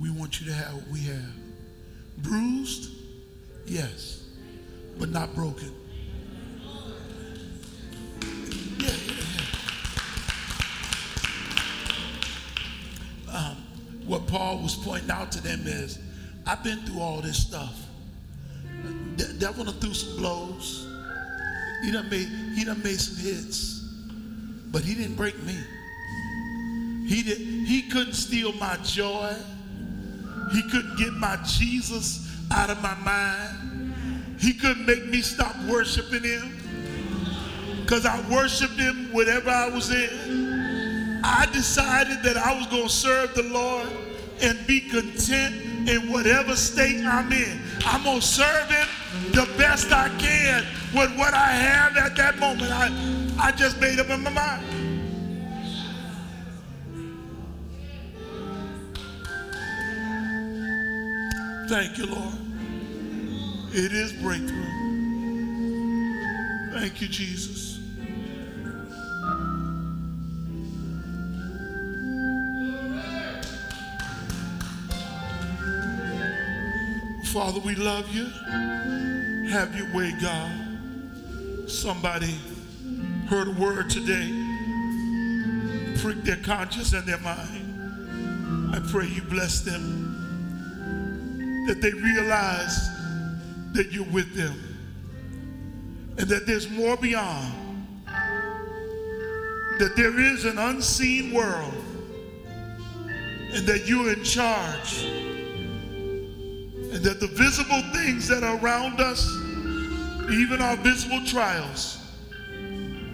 [0.00, 1.34] We want you to have what we have.
[2.18, 2.90] Bruised?
[3.66, 4.24] Yes,
[4.98, 5.72] but not broken.
[14.30, 15.98] Paul was pointing out to them is,
[16.46, 17.74] I've been through all this stuff.
[19.16, 20.86] The devil done threw some blows.
[21.84, 23.80] He done made he done made some hits,
[24.70, 25.56] but he didn't break me.
[27.06, 29.34] He did he couldn't steal my joy.
[30.52, 33.94] He couldn't get my Jesus out of my mind.
[34.38, 36.56] He couldn't make me stop worshiping him.
[37.82, 41.20] Because I worshiped him whatever I was in.
[41.24, 43.88] I decided that I was going to serve the Lord
[44.42, 47.60] and be content in whatever state I'm in.
[47.84, 48.86] I'm going to serve him
[49.32, 50.64] the best I can
[50.94, 52.70] with what I have at that moment.
[52.72, 52.90] I,
[53.38, 54.66] I just made up in my mind.
[61.68, 62.34] Thank you, Lord.
[63.72, 64.80] It is breakthrough.
[66.72, 67.69] Thank you, Jesus.
[77.32, 78.24] Father, we love you.
[79.50, 80.50] Have your way, God.
[81.70, 82.34] Somebody
[83.28, 84.26] heard a word today,
[86.00, 88.74] prick their conscience and their mind.
[88.74, 90.16] I pray you bless them,
[91.68, 92.88] that they realize
[93.74, 94.56] that you're with them,
[96.18, 97.94] and that there's more beyond,
[99.78, 101.74] that there is an unseen world,
[103.54, 105.06] and that you're in charge
[107.02, 109.26] that the visible things that are around us,
[110.30, 111.98] even our visible trials,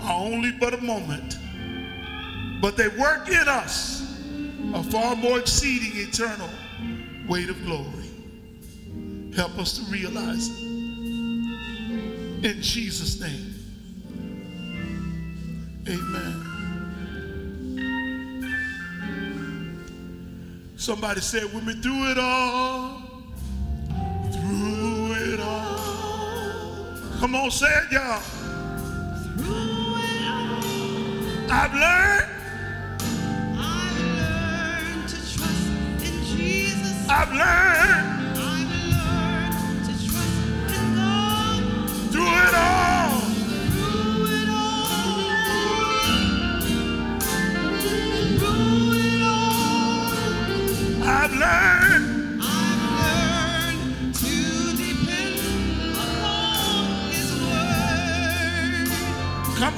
[0.02, 1.38] are only but a moment.
[2.60, 4.02] But they work in us
[4.74, 6.50] a far more exceeding eternal
[7.28, 8.10] weight of glory.
[9.34, 10.66] Help us to realize it.
[12.44, 13.54] In Jesus' name,
[15.88, 16.42] amen.
[20.76, 23.05] Somebody said with me, through it all
[27.20, 28.20] Come on, say it, y'all.
[29.38, 32.30] Through it all, I've learned,
[33.58, 35.68] I've learned to trust
[36.04, 37.08] in Jesus.
[37.08, 37.65] I've learned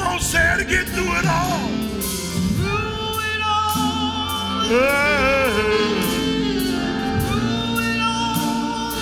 [0.08, 1.68] on, say it again, through it all.
[2.56, 4.64] Through it all,
[7.20, 8.94] through it all,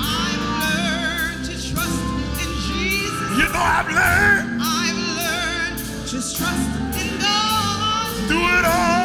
[0.00, 2.02] I've learned to trust
[2.44, 3.38] in Jesus.
[3.38, 5.78] you know I've learned I've learned
[6.08, 6.70] to trust
[7.02, 8.28] in God.
[8.28, 8.97] through it all.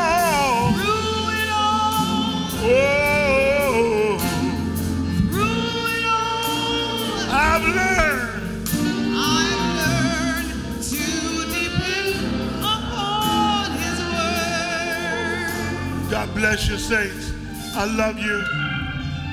[16.43, 17.31] Bless you, saints.
[17.73, 18.43] I love you.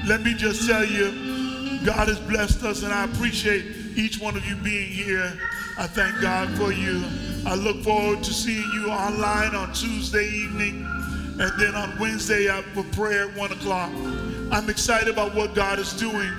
[0.08, 1.10] Let me just tell you,
[1.84, 3.64] God has blessed us, and I appreciate
[3.96, 5.36] each one of you being here.
[5.76, 7.02] I thank God for you.
[7.44, 10.86] I look forward to seeing you online on Tuesday evening,
[11.40, 13.90] and then on Wednesday uh, for prayer at 1 o'clock.
[14.52, 16.30] I'm excited about what God is doing.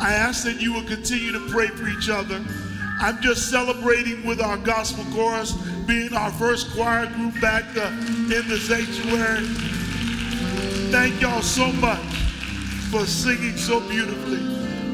[0.00, 2.44] I ask that you will continue to pray for each other.
[3.00, 5.52] I'm just celebrating with our gospel chorus
[5.86, 9.77] being our first choir group back uh, in the sanctuary.
[10.90, 12.00] Thank y'all so much
[12.90, 14.38] for singing so beautifully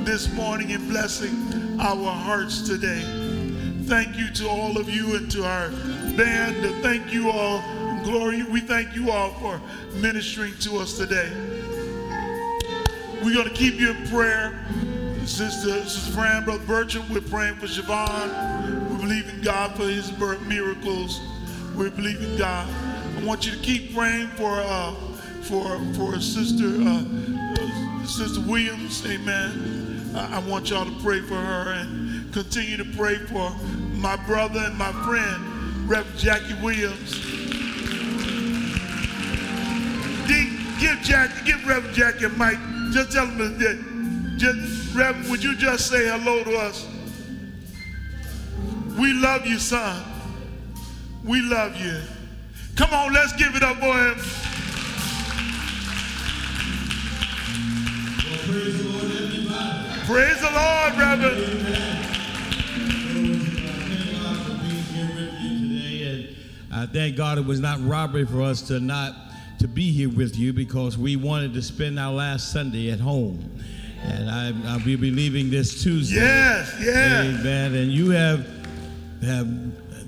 [0.03, 3.01] this morning and blessing our hearts today.
[3.85, 5.71] Thank you to all of you and to our
[6.17, 6.83] band.
[6.83, 7.63] Thank you all.
[8.03, 9.61] Glory, we thank you all for
[10.01, 11.31] ministering to us today.
[13.23, 14.67] We're going to keep you in prayer.
[15.25, 18.91] Sister, Sister Fran, Brother Bertram, we're praying for Siobhan.
[18.91, 21.21] We believe in God for his birth miracles.
[21.77, 22.69] We believe in God.
[23.17, 24.93] I want you to keep praying for uh,
[25.45, 27.05] for for Sister uh,
[28.07, 29.05] Sister Williams.
[29.07, 30.13] Amen.
[30.15, 33.51] I, I want y'all to pray for her and continue to pray for
[33.93, 37.13] my brother and my friend, Reverend Jackie Williams.
[40.27, 42.59] D, give Jackie, give Reverend Jackie mic.
[42.93, 44.37] Just tell him that.
[44.39, 46.87] Just, Reverend, would you just say hello to us?
[48.99, 50.03] We love you, son.
[51.25, 52.01] We love you.
[52.77, 54.54] Come on, let's give it up for him.
[60.07, 61.67] Praise the Lord, Reverend.
[66.73, 69.15] I thank God it was not robbery for us to not
[69.59, 73.61] to be here with you because we wanted to spend our last Sunday at home.
[74.03, 76.17] And I, I will be leaving this Tuesday.
[76.17, 77.41] Yes, yes.
[77.41, 77.75] Amen.
[77.75, 78.47] And you have
[79.23, 79.49] have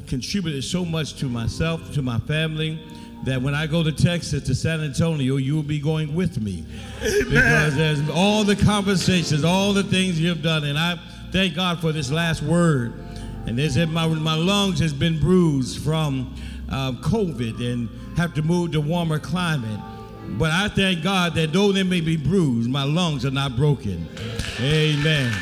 [0.07, 2.79] contributed so much to myself, to my family,
[3.25, 6.65] that when I go to Texas, to San Antonio, you will be going with me.
[7.03, 7.25] Amen.
[7.29, 10.65] Because there's all the conversations, all the things you've done.
[10.65, 10.99] And I
[11.33, 12.95] thank God for this last word.
[13.47, 16.35] And they said my, my lungs has been bruised from
[16.71, 19.81] uh, COVID and have to move to warmer climate.
[20.31, 24.09] But I thank God that though they may be bruised, my lungs are not broken.
[24.61, 25.33] Amen.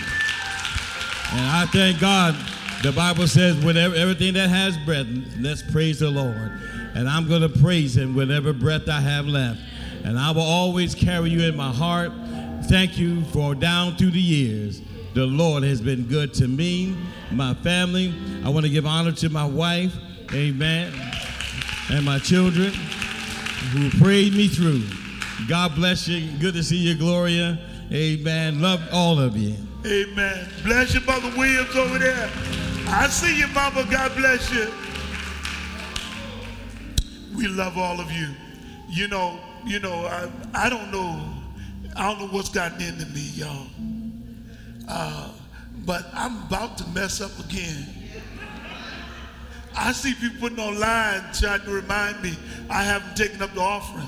[1.32, 2.36] And I thank God.
[2.82, 5.06] The Bible says, with everything that has breath,
[5.38, 6.52] let's praise the Lord.
[6.95, 9.61] And I'm going to praise Him whatever breath I have left.
[10.05, 12.12] And I will always carry you in my heart.
[12.64, 14.80] Thank you for down through the years.
[15.14, 16.97] The Lord has been good to me,
[17.30, 18.14] my family.
[18.45, 19.95] I want to give honor to my wife,
[20.32, 20.92] amen,
[21.90, 22.72] and my children
[23.72, 24.82] who prayed me through.
[25.49, 26.36] God bless you.
[26.38, 27.59] Good to see you, Gloria.
[27.92, 28.61] Amen.
[28.61, 29.57] Love all of you.
[29.86, 30.49] Amen.
[30.64, 32.30] Bless you, Mother Williams over there.
[32.88, 33.86] I see you, Mama.
[33.90, 34.72] God bless you.
[37.35, 38.28] We love all of you.
[38.89, 41.20] You know, you know, I, I don't know,
[41.97, 43.66] I don't know what's gotten into me, y'all.
[44.89, 45.32] Uh,
[45.85, 47.87] but I'm about to mess up again.
[49.76, 52.37] I see people putting online trying to remind me
[52.70, 54.07] I haven't taken up the offering.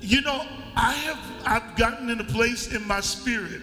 [0.00, 3.62] You know, I have I've gotten in a place in my spirit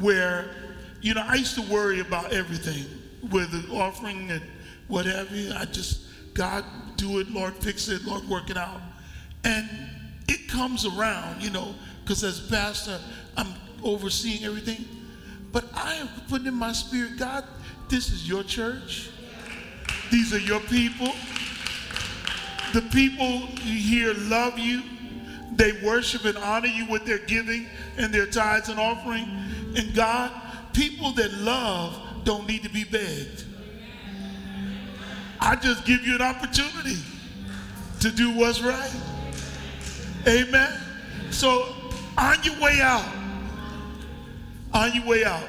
[0.00, 0.50] where,
[1.02, 2.84] you know, I used to worry about everything
[3.30, 4.42] with the offering and
[4.88, 5.52] what have you.
[5.54, 6.00] I just,
[6.34, 6.64] God,
[6.96, 8.80] do it, Lord, fix it, Lord, work it out.
[9.44, 9.68] And
[10.26, 12.98] it comes around, you know, because as pastor,
[13.36, 13.48] I'm
[13.84, 14.84] overseeing everything.
[15.52, 17.44] But I am putting in my spirit, God,
[17.88, 19.10] this is your church.
[20.10, 21.12] These are your people.
[22.72, 24.82] The people here love you.
[25.52, 27.66] They worship and honor you with their giving
[27.96, 29.26] and their tithes and offering.
[29.76, 30.30] And God,
[30.72, 33.44] people that love don't need to be begged.
[35.40, 36.98] I just give you an opportunity
[38.00, 38.92] to do what's right.
[40.26, 40.72] Amen.
[41.30, 41.74] So
[42.16, 43.06] on your way out,
[44.72, 45.48] on your way out,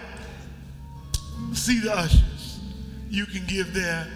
[1.53, 2.59] see the ushers.
[3.09, 4.07] You can give there.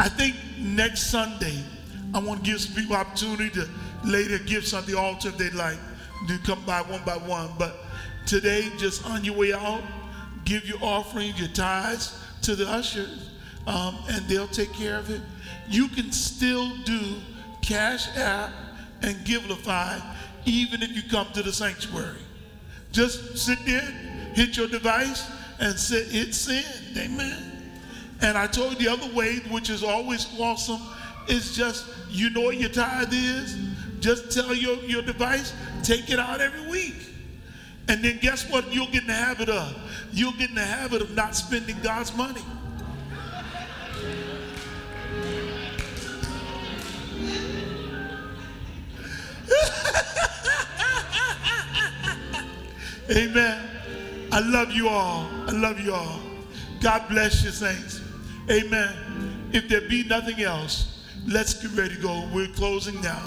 [0.00, 1.62] I think next Sunday,
[2.12, 3.68] I want to give some people opportunity to
[4.04, 5.78] lay their gifts on the altar if they'd like.
[6.26, 7.50] Do come by one by one.
[7.58, 7.76] But
[8.26, 9.82] today, just on your way out,
[10.44, 13.30] give your offerings, your tithes to the ushers,
[13.66, 15.20] um, and they'll take care of it.
[15.68, 17.00] You can still do
[17.62, 18.50] Cash App
[19.02, 20.02] and Givelify
[20.46, 22.18] even if you come to the sanctuary.
[22.92, 23.80] Just sit there,
[24.34, 26.66] hit your device, and sit, hit send.
[26.96, 27.72] Amen.
[28.20, 30.80] And I told the other way, which is always awesome,
[31.28, 33.56] is just you know what your tithe is.
[34.00, 36.94] Just tell your, your device, take it out every week.
[37.88, 39.76] And then guess what you'll get in the habit of?
[40.12, 42.42] You'll get in the habit of not spending God's money.
[53.10, 53.70] Amen.
[54.32, 55.28] I love you all.
[55.46, 56.20] I love you all.
[56.80, 58.00] God bless you, saints.
[58.50, 59.50] Amen.
[59.52, 62.28] If there be nothing else, let's get ready to go.
[62.32, 63.22] We're closing now.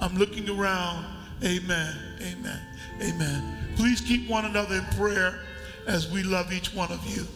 [0.00, 1.04] I'm looking around.
[1.42, 1.96] Amen.
[2.22, 2.60] Amen.
[3.02, 3.58] Amen.
[3.76, 5.40] Please keep one another in prayer
[5.86, 7.26] as we love each one of you.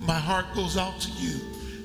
[0.00, 1.40] My heart goes out to you,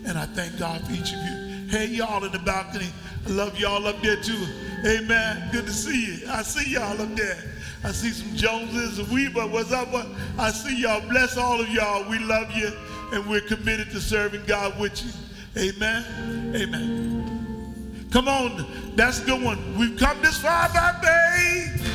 [0.06, 1.68] and I thank God for each of you.
[1.70, 2.90] Hey, y'all in the balcony.
[3.26, 4.46] I love y'all up there too.
[4.86, 5.50] Amen.
[5.52, 6.30] Good to see you.
[6.30, 7.38] I see y'all up there.
[7.84, 9.48] I see some Joneses and Weaver.
[9.48, 9.90] What's up?
[10.38, 11.02] I see y'all.
[11.10, 12.10] Bless all of y'all.
[12.10, 12.72] We love you,
[13.12, 15.12] and we're committed to serving God with you.
[15.58, 16.54] Amen.
[16.56, 18.08] Amen.
[18.12, 18.66] Come on.
[18.96, 19.78] That's a good one.
[19.78, 21.93] We've come this far by faith.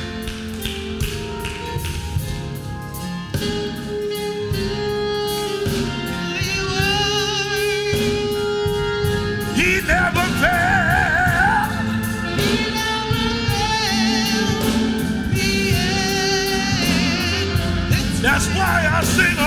[18.99, 19.38] I sing,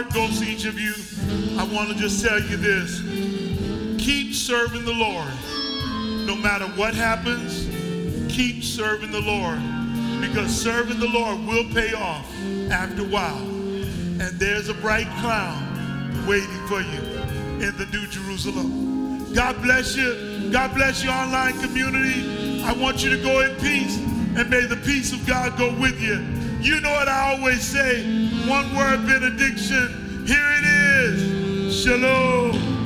[0.00, 0.94] heart goes to each of you.
[1.58, 3.00] I want to just tell you this.
[4.02, 5.28] Keep serving the Lord.
[6.26, 7.66] No matter what happens,
[8.34, 9.58] keep serving the Lord.
[10.20, 12.26] Because serving the Lord will pay off
[12.70, 13.36] after a while.
[13.38, 17.00] And there's a bright crown waiting for you
[17.66, 19.34] in the New Jerusalem.
[19.34, 20.50] God bless you.
[20.50, 22.62] God bless your online community.
[22.62, 26.00] I want you to go in peace and may the peace of God go with
[26.00, 26.24] you.
[26.60, 30.24] You know what I always say one word benediction.
[30.26, 31.82] Here it is.
[31.82, 32.79] Shalom.